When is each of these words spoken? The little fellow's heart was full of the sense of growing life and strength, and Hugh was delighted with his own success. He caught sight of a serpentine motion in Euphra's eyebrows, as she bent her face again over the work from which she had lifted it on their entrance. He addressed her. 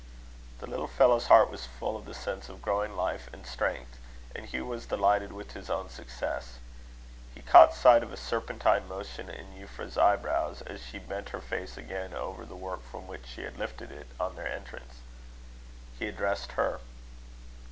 The 0.57 0.65
little 0.65 0.87
fellow's 0.87 1.27
heart 1.27 1.51
was 1.51 1.67
full 1.67 1.95
of 1.95 2.05
the 2.05 2.15
sense 2.15 2.49
of 2.49 2.59
growing 2.63 2.95
life 2.97 3.29
and 3.31 3.45
strength, 3.45 3.99
and 4.35 4.47
Hugh 4.47 4.65
was 4.65 4.87
delighted 4.87 5.31
with 5.31 5.51
his 5.51 5.69
own 5.69 5.89
success. 5.89 6.57
He 7.35 7.43
caught 7.43 7.75
sight 7.75 8.01
of 8.01 8.11
a 8.11 8.17
serpentine 8.17 8.87
motion 8.87 9.29
in 9.29 9.53
Euphra's 9.53 9.99
eyebrows, 9.99 10.63
as 10.63 10.81
she 10.83 10.97
bent 10.97 11.29
her 11.29 11.39
face 11.39 11.77
again 11.77 12.15
over 12.15 12.45
the 12.47 12.55
work 12.55 12.81
from 12.89 13.05
which 13.05 13.27
she 13.27 13.41
had 13.43 13.59
lifted 13.59 13.91
it 13.91 14.07
on 14.19 14.35
their 14.35 14.47
entrance. 14.51 15.01
He 15.99 16.07
addressed 16.07 16.53
her. 16.53 16.79